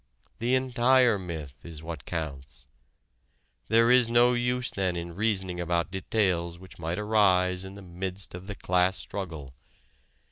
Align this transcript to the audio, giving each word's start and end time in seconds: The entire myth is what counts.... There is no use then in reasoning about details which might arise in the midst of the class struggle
The 0.39 0.55
entire 0.55 1.19
myth 1.19 1.63
is 1.63 1.83
what 1.83 2.05
counts.... 2.05 2.65
There 3.67 3.91
is 3.91 4.09
no 4.09 4.33
use 4.33 4.71
then 4.71 4.95
in 4.95 5.13
reasoning 5.13 5.59
about 5.59 5.91
details 5.91 6.57
which 6.57 6.79
might 6.79 6.97
arise 6.97 7.65
in 7.65 7.75
the 7.75 7.83
midst 7.83 8.33
of 8.33 8.47
the 8.47 8.55
class 8.55 8.97
struggle 8.97 9.53